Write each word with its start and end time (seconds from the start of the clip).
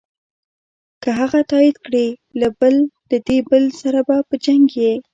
که 1.01 1.09
هغه 1.19 1.39
تایید 1.51 1.77
کړې 1.85 2.07
له 2.39 2.47
دې 3.27 3.37
بل 3.49 3.63
سره 3.81 3.99
په 4.29 4.35
جنګ 4.45 4.65
یې. 4.83 4.93